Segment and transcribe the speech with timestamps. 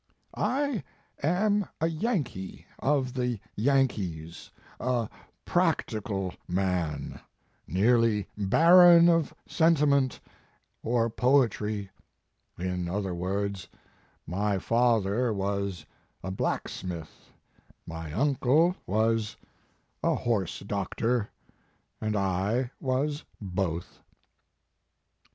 [0.33, 0.83] "I
[1.21, 5.07] am a Yankee of the Yankees, a
[5.45, 7.19] practical man,
[7.67, 10.19] nearly barren of sentiment
[10.81, 11.91] or poetry
[12.57, 13.67] in other words,
[14.25, 15.85] my father was
[16.23, 17.29] a, blacksmith,
[17.85, 19.35] my uncle was
[20.01, 21.29] a horse doctor,
[22.01, 23.99] and I was both."